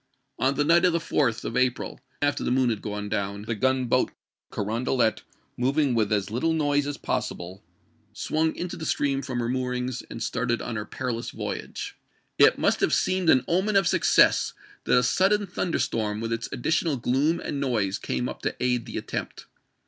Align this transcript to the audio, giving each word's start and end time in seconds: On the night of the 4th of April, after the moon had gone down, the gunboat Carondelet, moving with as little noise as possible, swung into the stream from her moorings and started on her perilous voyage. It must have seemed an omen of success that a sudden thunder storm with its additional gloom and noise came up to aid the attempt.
On 0.39 0.55
the 0.55 0.63
night 0.63 0.83
of 0.83 0.93
the 0.93 0.97
4th 0.97 1.45
of 1.45 1.55
April, 1.55 1.99
after 2.23 2.43
the 2.43 2.49
moon 2.49 2.71
had 2.71 2.81
gone 2.81 3.07
down, 3.07 3.43
the 3.43 3.53
gunboat 3.53 4.11
Carondelet, 4.51 5.21
moving 5.57 5.93
with 5.93 6.11
as 6.11 6.31
little 6.31 6.53
noise 6.53 6.87
as 6.87 6.97
possible, 6.97 7.61
swung 8.11 8.55
into 8.55 8.75
the 8.75 8.87
stream 8.87 9.21
from 9.21 9.37
her 9.37 9.47
moorings 9.47 10.01
and 10.09 10.23
started 10.23 10.59
on 10.59 10.75
her 10.75 10.85
perilous 10.85 11.29
voyage. 11.29 11.97
It 12.39 12.57
must 12.57 12.79
have 12.79 12.93
seemed 12.95 13.29
an 13.29 13.45
omen 13.47 13.75
of 13.75 13.87
success 13.87 14.53
that 14.85 14.97
a 14.97 15.03
sudden 15.03 15.45
thunder 15.45 15.77
storm 15.77 16.19
with 16.19 16.33
its 16.33 16.49
additional 16.51 16.97
gloom 16.97 17.39
and 17.39 17.59
noise 17.61 17.99
came 17.99 18.27
up 18.27 18.41
to 18.41 18.55
aid 18.59 18.87
the 18.87 18.97
attempt. 18.97 19.45